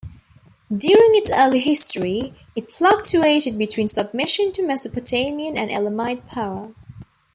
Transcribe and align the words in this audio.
During 0.75 1.11
its 1.13 1.29
early 1.31 1.59
history, 1.59 2.33
it 2.55 2.71
fluctuated 2.71 3.55
between 3.59 3.87
submission 3.87 4.51
to 4.53 4.65
Mesopotamian 4.65 5.55
and 5.55 5.69
Elamite 5.69 6.25
power. 6.25 6.73